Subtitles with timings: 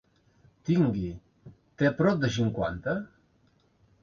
[0.69, 1.11] Tingui,
[1.83, 2.97] té prop de cinquanta?